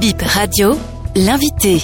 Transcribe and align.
Bip 0.00 0.22
Radio, 0.22 0.78
l'invité. 1.16 1.80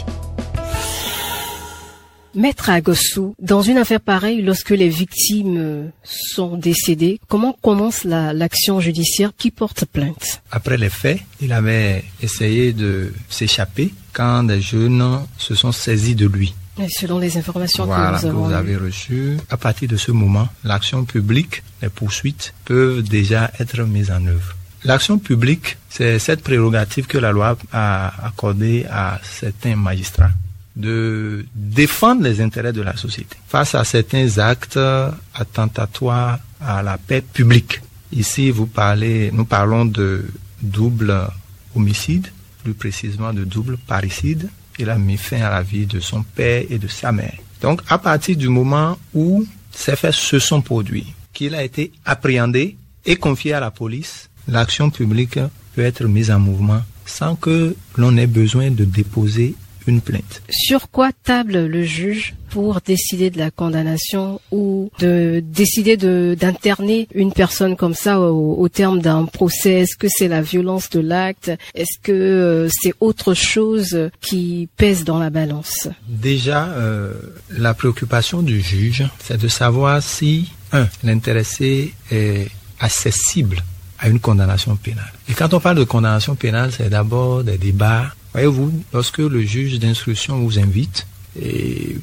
Maître 2.34 2.68
Agossou, 2.70 3.34
dans 3.40 3.62
une 3.62 3.78
affaire 3.78 4.00
pareille, 4.00 4.42
lorsque 4.42 4.70
les 4.70 4.88
victimes 4.88 5.56
euh, 5.56 5.86
sont 6.02 6.56
décédées, 6.56 7.20
comment 7.28 7.56
commence 7.62 8.02
la- 8.04 8.32
l'action 8.32 8.80
judiciaire 8.80 9.32
qui 9.36 9.50
porte 9.52 9.84
plainte? 9.84 10.42
Après 10.50 10.76
les 10.76 10.90
faits, 10.90 11.20
il 11.40 11.52
avait 11.52 12.04
essayé 12.20 12.72
de 12.72 13.12
s'échapper 13.28 13.94
quand 14.12 14.42
des 14.44 14.60
jeunes 14.60 15.20
se 15.38 15.54
sont 15.54 15.70
saisis 15.72 16.16
de 16.16 16.26
lui. 16.26 16.54
Et 16.82 16.88
Selon 16.88 17.18
les 17.20 17.36
informations 17.38 17.84
Voilà, 17.86 18.18
que 18.18 18.22
que 18.22 18.26
nous 18.26 18.30
avons 18.32 18.46
vous 18.48 18.52
avez 18.52 18.76
reçues. 18.76 19.36
À 19.48 19.56
partir 19.56 19.88
de 19.88 19.96
ce 19.96 20.10
moment, 20.10 20.48
l'action 20.64 21.04
publique, 21.04 21.62
les 21.82 21.88
poursuites 21.88 22.52
peuvent 22.64 23.02
déjà 23.02 23.52
être 23.60 23.80
mises 23.84 24.10
en 24.10 24.26
œuvre. 24.26 24.56
L'action 24.84 25.18
publique, 25.18 25.78
c'est 25.88 26.18
cette 26.18 26.42
prérogative 26.42 27.06
que 27.06 27.16
la 27.16 27.32
loi 27.32 27.56
a 27.72 28.26
accordée 28.26 28.84
à 28.90 29.18
certains 29.22 29.76
magistrats 29.76 30.30
de 30.76 31.46
défendre 31.54 32.22
les 32.22 32.40
intérêts 32.42 32.72
de 32.72 32.82
la 32.82 32.96
société 32.96 33.36
face 33.48 33.74
à 33.74 33.84
certains 33.84 34.38
actes 34.38 34.78
attentatoires 35.34 36.38
à 36.60 36.82
la 36.82 36.98
paix 36.98 37.22
publique. 37.22 37.80
Ici, 38.12 38.50
vous 38.50 38.66
parlez, 38.66 39.30
nous 39.32 39.46
parlons 39.46 39.86
de 39.86 40.26
double 40.60 41.28
homicide, 41.74 42.28
plus 42.62 42.74
précisément 42.74 43.32
de 43.32 43.44
double 43.44 43.78
parricide. 43.78 44.50
Il 44.78 44.90
a 44.90 44.98
mis 44.98 45.16
fin 45.16 45.40
à 45.40 45.50
la 45.50 45.62
vie 45.62 45.86
de 45.86 46.00
son 46.00 46.22
père 46.22 46.64
et 46.68 46.78
de 46.78 46.88
sa 46.88 47.10
mère. 47.10 47.38
Donc, 47.62 47.80
à 47.88 47.98
partir 47.98 48.36
du 48.36 48.48
moment 48.48 48.98
où 49.14 49.46
ces 49.70 49.96
faits 49.96 50.12
se 50.12 50.38
sont 50.38 50.60
produits, 50.60 51.14
qu'il 51.32 51.54
a 51.54 51.62
été 51.62 51.92
appréhendé 52.04 52.76
et 53.06 53.16
confié 53.16 53.54
à 53.54 53.60
la 53.60 53.70
police, 53.70 54.28
l'action 54.48 54.90
publique 54.90 55.38
peut 55.74 55.84
être 55.84 56.04
mise 56.04 56.30
en 56.30 56.38
mouvement 56.38 56.82
sans 57.06 57.36
que 57.36 57.76
l'on 57.96 58.16
ait 58.16 58.26
besoin 58.26 58.70
de 58.70 58.84
déposer 58.84 59.54
une 59.86 60.00
plainte. 60.00 60.42
Sur 60.48 60.90
quoi 60.90 61.10
table 61.12 61.66
le 61.66 61.82
juge 61.84 62.34
pour 62.50 62.80
décider 62.80 63.30
de 63.30 63.38
la 63.38 63.50
condamnation 63.50 64.40
ou 64.50 64.90
de 64.98 65.42
décider 65.44 65.96
de 65.96 66.36
d'interner 66.38 67.08
une 67.14 67.32
personne 67.32 67.76
comme 67.76 67.94
ça 67.94 68.20
au, 68.20 68.54
au 68.58 68.68
terme 68.68 69.00
d'un 69.00 69.26
procès? 69.26 69.80
Est-ce 69.80 69.96
que 69.96 70.06
c'est 70.08 70.28
la 70.28 70.40
violence 70.40 70.88
de 70.90 71.00
l'acte? 71.00 71.50
Est-ce 71.74 71.98
que 72.02 72.12
euh, 72.12 72.68
c'est 72.70 72.94
autre 73.00 73.34
chose 73.34 74.08
qui 74.20 74.68
pèse 74.76 75.04
dans 75.04 75.18
la 75.18 75.30
balance? 75.30 75.88
Déjà, 76.08 76.68
euh, 76.68 77.12
la 77.50 77.74
préoccupation 77.74 78.42
du 78.42 78.60
juge, 78.60 79.04
c'est 79.22 79.38
de 79.38 79.48
savoir 79.48 80.02
si, 80.02 80.50
un, 80.72 80.88
l'intéressé 81.02 81.92
est 82.10 82.48
accessible 82.80 83.62
à 83.98 84.08
une 84.08 84.20
condamnation 84.20 84.76
pénale. 84.76 85.12
Et 85.28 85.34
quand 85.34 85.54
on 85.54 85.60
parle 85.60 85.78
de 85.78 85.84
condamnation 85.84 86.34
pénale, 86.34 86.72
c'est 86.72 86.90
d'abord 86.90 87.44
des 87.44 87.58
débats. 87.58 88.14
Voyez-vous, 88.32 88.82
lorsque 88.92 89.18
le 89.18 89.42
juge 89.42 89.78
d'instruction 89.78 90.38
vous 90.38 90.58
invite 90.58 91.06
et 91.40 91.96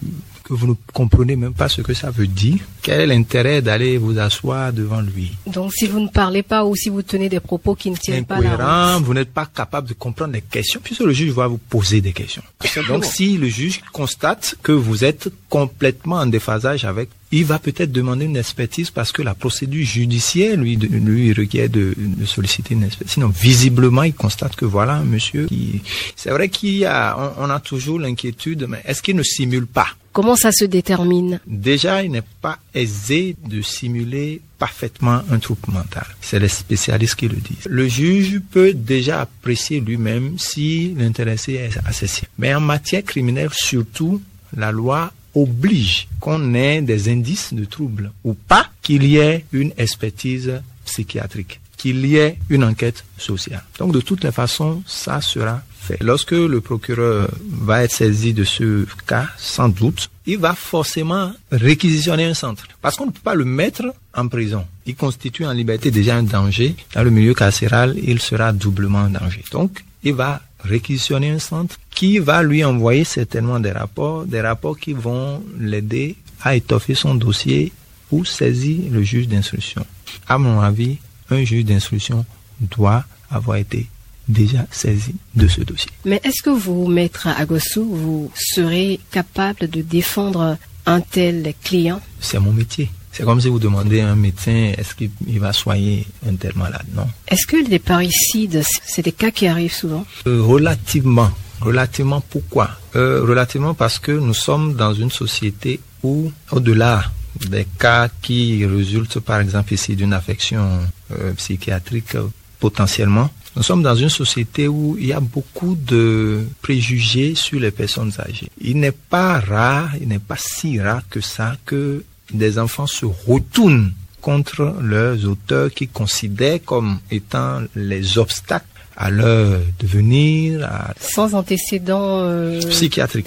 que 0.52 0.55
vous 0.59 0.67
ne 0.67 0.73
comprenez 0.94 1.38
même 1.38 1.53
pas 1.53 1.69
ce 1.69 1.81
que 1.81 1.94
ça 1.94 2.11
veut 2.11 2.27
dire, 2.27 2.57
quel 2.81 2.99
est 3.02 3.07
l'intérêt 3.07 3.61
d'aller 3.61 3.97
vous 3.97 4.19
asseoir 4.19 4.73
devant 4.73 4.99
lui? 5.02 5.31
Donc 5.47 5.71
si 5.73 5.88
vous 5.88 5.99
ne 6.02 6.09
parlez 6.09 6.44
pas 6.44 6.66
ou 6.66 6.75
si 6.75 6.89
vous 6.89 7.02
tenez 7.03 7.30
des 7.30 7.39
propos 7.39 7.73
qui 7.73 7.89
ne 7.89 7.95
tiennent 7.95 8.25
pas 8.25 8.41
la 8.41 8.95
route. 8.97 9.03
vous 9.05 9.13
n'êtes 9.13 9.31
pas 9.33 9.45
capable 9.45 9.88
de 9.88 9.94
comprendre 9.94 10.33
les 10.33 10.41
questions, 10.41 10.81
puisque 10.83 11.02
le 11.02 11.13
juge 11.13 11.31
va 11.31 11.47
vous 11.47 11.57
poser 11.57 12.02
des 12.02 12.11
questions. 12.11 12.44
Donc 12.89 13.05
si 13.05 13.38
le 13.38 13.47
juge 13.47 13.81
constate 13.94 14.55
que 14.61 14.73
vous 14.73 15.05
êtes 15.05 15.29
complètement 15.49 16.17
en 16.17 16.25
déphasage 16.25 16.83
avec, 16.83 17.09
il 17.33 17.45
va 17.45 17.59
peut-être 17.59 17.94
demander 17.94 18.25
une 18.25 18.35
expertise 18.35 18.91
parce 18.91 19.13
que 19.13 19.22
la 19.22 19.33
procédure 19.33 19.85
judiciaire 19.85 20.57
lui, 20.57 20.75
de- 20.75 20.88
lui 20.88 21.31
requiert 21.31 21.69
de, 21.69 21.94
de 21.97 22.25
solliciter 22.25 22.73
une 22.73 22.83
expertise. 22.83 23.13
Sinon, 23.13 23.29
visiblement, 23.29 24.03
il 24.03 24.13
constate 24.13 24.57
que 24.57 24.66
voilà 24.66 24.95
un 24.95 25.05
monsieur 25.05 25.45
qui... 25.47 25.81
C'est 26.17 26.31
vrai 26.31 26.49
qu'il 26.49 26.75
y 26.75 26.85
a, 26.85 27.16
on, 27.39 27.45
on 27.45 27.49
a 27.49 27.61
toujours 27.61 27.99
l'inquiétude, 27.99 28.66
mais 28.67 28.81
est-ce 28.85 29.02
qu'il 29.02 29.16
ne 29.16 29.23
simule 29.23 29.66
pas? 29.66 29.88
Comment 30.13 30.35
ça 30.35 30.51
se 30.51 30.65
détermine? 30.65 31.39
Déjà, 31.47 32.03
il 32.03 32.11
n'est 32.11 32.23
pas 32.41 32.59
aisé 32.73 33.35
de 33.47 33.61
simuler 33.61 34.41
parfaitement 34.59 35.22
un 35.31 35.39
trouble 35.39 35.72
mental. 35.72 36.05
C'est 36.19 36.39
les 36.39 36.49
spécialistes 36.49 37.16
qui 37.16 37.29
le 37.29 37.38
disent. 37.38 37.67
Le 37.69 37.88
juge 37.88 38.41
peut 38.51 38.73
déjà 38.73 39.21
apprécier 39.21 39.79
lui-même 39.79 40.38
si 40.38 40.94
l'intéressé 40.97 41.53
est 41.53 41.77
accessible. 41.85 42.27
Mais 42.38 42.53
en 42.53 42.59
matière 42.59 43.03
criminelle, 43.03 43.50
surtout, 43.53 44.21
la 44.55 44.71
loi 44.71 45.13
oblige 45.33 46.07
qu'on 46.19 46.53
ait 46.53 46.81
des 46.81 47.09
indices 47.09 47.53
de 47.53 47.63
trouble 47.66 48.11
ou 48.23 48.33
pas 48.33 48.67
qu'il 48.81 49.03
y 49.05 49.17
ait 49.17 49.45
une 49.53 49.71
expertise 49.77 50.61
psychiatrique, 50.85 51.61
qu'il 51.81 52.06
y 52.06 52.18
ait 52.18 52.38
une 52.50 52.64
enquête 52.64 53.03
sociale. 53.18 53.64
Donc 53.80 53.92
de 53.92 54.02
toutes 54.02 54.24
les 54.24 54.31
façons, 54.31 54.84
ça 54.86 55.19
sera 55.19 55.64
fait. 55.80 55.97
Lorsque 56.00 56.31
le 56.31 56.62
procureur 56.62 57.28
va 57.50 57.84
être 57.84 57.92
saisi 57.92 58.34
de 58.34 58.44
ce 58.44 58.86
cas, 59.08 59.28
sans 59.38 59.68
doute, 59.68 60.12
il 60.28 60.38
va 60.38 60.53
forcément 60.53 61.34
réquisitionner 61.52 62.25
un 62.25 62.36
centre. 62.36 62.68
Parce 62.84 62.96
qu'on 62.97 63.08
ne 63.08 63.12
peut 63.12 63.24
pas 63.24 63.34
le 63.34 63.46
mettre 63.46 63.96
en 64.14 64.28
prison. 64.28 64.64
Il 64.86 64.96
constitue 64.96 65.44
en 65.46 65.53
liberté 65.53 65.90
déjà 65.90 66.18
un 66.18 66.24
danger. 66.24 66.75
Dans 66.94 67.03
le 67.03 67.09
milieu 67.09 67.34
carcéral, 67.34 67.96
il 68.03 68.22
sera 68.22 68.53
doublement 68.53 69.00
en 69.00 69.09
danger. 69.09 69.44
Donc, 69.52 69.84
il 70.03 70.13
va 70.13 70.40
réquisitionner 70.63 71.31
un 71.31 71.40
centre 71.40 71.80
qui 71.90 72.19
va 72.19 72.44
lui 72.44 72.63
envoyer 72.63 73.06
certainement 73.06 73.59
des 73.59 73.72
rapports, 73.72 74.25
des 74.25 74.42
rapports 74.42 74.78
qui 74.78 74.94
vont 74.94 75.44
l'aider 75.59 76.16
à 76.44 76.56
étoffer 76.56 76.94
son 76.94 77.16
dossier 77.16 77.72
ou 78.12 78.24
saisir 78.24 78.84
le 78.92 79.02
juge 79.02 79.28
d'instruction. 79.28 79.84
À 80.28 80.38
mon 80.38 80.59
avis, 80.59 81.00
un 81.31 81.44
juge 81.44 81.66
d'instruction 81.66 82.25
doit 82.59 83.03
avoir 83.30 83.58
été 83.58 83.88
déjà 84.28 84.66
saisi 84.72 85.16
de 85.36 85.47
ce 85.47 85.62
dossier. 85.62 85.90
Mais 86.06 86.22
est-ce 86.24 86.44
que 86.44 86.50
vous, 86.52 86.88
maître 86.88 87.28
Agossou, 87.28 87.84
vous 87.84 88.31
serez 88.36 89.00
capable 89.12 89.69
de 89.69 89.81
défendre 89.81 90.58
un 90.86 91.02
tel 91.02 91.53
client? 91.64 92.00
C'est 92.19 92.40
mon 92.40 92.53
métier. 92.53 92.90
C'est 93.12 93.24
comme 93.24 93.42
si 93.42 93.50
vous 93.50 93.59
demandez 93.59 94.00
à 94.00 94.09
un 94.09 94.16
médecin 94.16 94.72
est-ce 94.78 94.96
qu'il 94.96 95.12
il 95.28 95.40
va 95.40 95.52
soigner 95.52 96.06
un 96.30 96.36
tel 96.36 96.53
malade? 96.56 96.86
Non. 96.96 97.08
Est-ce 97.28 97.46
que 97.46 97.58
les 97.58 97.80
parricides, 97.80 98.62
c'est 98.86 99.02
des 99.02 99.12
cas 99.12 99.31
qui 99.31 99.48
arrivent 99.48 99.74
souvent? 99.74 100.06
Euh, 100.28 100.42
relativement. 100.42 101.30
Relativement 101.59 102.22
pourquoi? 102.22 102.72
Euh, 102.96 103.24
Relativement 103.24 103.74
parce 103.74 104.00
que 104.00 104.12
nous 104.13 104.34
sommes 104.34 104.75
dans 104.75 104.94
une 104.94 105.12
société 105.12 105.80
où, 106.03 106.31
au-delà 106.52 107.03
des 107.50 107.66
cas 107.79 108.09
qui 108.22 108.66
résultent 108.66 109.19
par 109.19 109.40
exemple 109.40 109.74
ici 109.74 109.96
d'une 109.96 110.13
affection 110.13 110.79
euh, 111.12 111.34
psychiatrique 111.34 112.16
potentiellement, 112.59 113.29
nous 113.56 113.63
sommes 113.63 113.84
dans 113.84 113.96
une 113.96 114.09
société 114.09 114.68
où 114.68 114.96
il 114.97 115.07
y 115.07 115.13
a 115.13 115.19
beaucoup 115.19 115.75
de 115.75 116.46
préjugés 116.62 117.35
sur 117.35 117.59
les 117.59 117.72
personnes 117.72 118.13
âgées. 118.19 118.47
Il 118.62 118.80
n'est 118.80 118.94
pas 118.94 119.40
rare, 119.40 119.90
il 120.00 120.07
n'est 120.07 120.19
pas 120.19 120.38
si 120.38 120.80
rare 120.80 121.01
que 121.09 121.19
ça 121.19 121.57
que 121.66 122.03
des 122.31 122.57
enfants 122.57 122.88
se 122.88 123.06
retournent 123.06 123.91
contre 124.22 124.75
leurs 124.81 125.28
auteurs 125.28 125.72
qui 125.72 125.88
considèrent 125.88 126.63
comme 126.63 127.00
étant 127.09 127.62
les 127.75 128.18
obstacles 128.18 128.66
à 128.96 129.09
leur 129.09 129.59
devenir 129.80 130.63
à 130.63 130.94
Sans 131.00 131.34
antécédents 131.34 132.19
euh, 132.22 132.59
psychiatrique. 132.69 133.25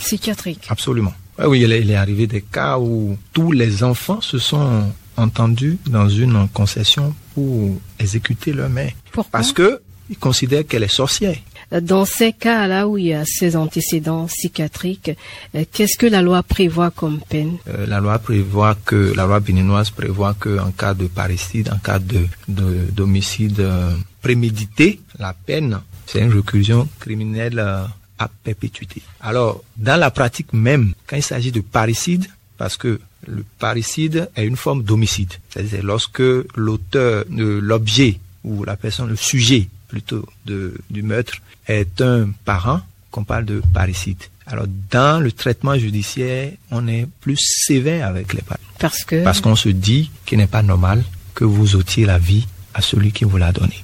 Absolument. 0.68 1.12
Oui, 1.38 1.62
il 1.62 1.72
est, 1.72 1.94
arrivé 1.96 2.26
des 2.26 2.42
cas 2.42 2.78
où 2.78 3.16
tous 3.32 3.50
les 3.52 3.82
enfants 3.82 4.20
se 4.20 4.38
sont 4.38 4.92
entendus 5.16 5.78
dans 5.86 6.08
une 6.08 6.48
concession 6.48 7.14
pour 7.34 7.76
exécuter 7.98 8.52
leur 8.52 8.68
mère. 8.68 8.92
Pourquoi? 9.12 9.30
Parce 9.32 9.52
que 9.52 9.80
ils 10.10 10.18
considèrent 10.18 10.66
qu'elle 10.66 10.82
est 10.82 10.88
sorcière. 10.88 11.36
Dans 11.80 12.04
ces 12.04 12.32
cas-là 12.34 12.86
où 12.86 12.98
il 12.98 13.06
y 13.06 13.14
a 13.14 13.24
ces 13.24 13.56
antécédents 13.56 14.26
psychiatriques, 14.26 15.10
euh, 15.54 15.64
qu'est-ce 15.72 15.96
que 15.96 16.06
la 16.06 16.20
loi 16.20 16.42
prévoit 16.42 16.90
comme 16.90 17.20
peine? 17.26 17.56
Euh, 17.68 17.86
la 17.86 18.00
loi 18.00 18.18
prévoit 18.18 18.76
que 18.84 19.14
la 19.16 19.24
loi 19.24 19.40
béninoise 19.40 19.88
prévoit 19.90 20.34
que 20.34 20.58
en 20.60 20.72
cas 20.72 20.92
de 20.92 21.06
parricide, 21.06 21.70
en 21.72 21.78
cas 21.78 21.98
de 21.98 22.26
de- 22.48 22.86
d'homicide 22.92 23.60
euh, 23.60 23.92
prémédité, 24.20 25.00
la 25.18 25.32
peine 25.32 25.80
c'est 26.06 26.20
une 26.20 26.32
réclusion 26.32 26.86
criminelle 27.00 27.58
euh, 27.58 27.84
à 28.18 28.28
perpétuité. 28.28 29.02
Alors 29.20 29.62
dans 29.76 29.98
la 29.98 30.10
pratique 30.10 30.52
même, 30.52 30.94
quand 31.06 31.16
il 31.16 31.22
s'agit 31.22 31.52
de 31.52 31.60
parricide, 31.60 32.26
parce 32.56 32.76
que 32.76 33.00
le 33.26 33.44
parricide 33.58 34.28
est 34.36 34.46
une 34.46 34.56
forme 34.56 34.82
d'homicide, 34.82 35.32
c'est-à-dire 35.50 35.82
lorsque 35.82 36.22
l'auteur, 36.56 37.24
de 37.28 37.44
l'objet 37.44 38.20
ou 38.44 38.64
la 38.64 38.76
personne, 38.76 39.08
le 39.08 39.16
sujet 39.16 39.68
plutôt 39.88 40.26
de, 40.46 40.74
du 40.90 41.02
meurtre 41.02 41.34
est 41.66 42.00
un 42.00 42.30
parent, 42.44 42.80
qu'on 43.10 43.24
parle 43.24 43.44
de 43.44 43.62
parricide. 43.72 44.22
Alors, 44.46 44.66
dans 44.90 45.22
le 45.22 45.32
traitement 45.32 45.78
judiciaire, 45.78 46.52
on 46.70 46.86
est 46.88 47.06
plus 47.20 47.38
sévère 47.38 48.06
avec 48.06 48.34
les 48.34 48.42
parents. 48.42 48.60
Parce 48.78 49.04
que 49.04 49.22
Parce 49.22 49.40
qu'on 49.40 49.56
se 49.56 49.68
dit 49.68 50.10
qu'il 50.26 50.38
n'est 50.38 50.46
pas 50.48 50.62
normal 50.62 51.02
que 51.34 51.44
vous 51.44 51.76
ôtiez 51.76 52.04
la 52.04 52.18
vie 52.18 52.46
à 52.74 52.82
celui 52.82 53.12
qui 53.12 53.24
vous 53.24 53.36
l'a 53.36 53.52
donné. 53.52 53.82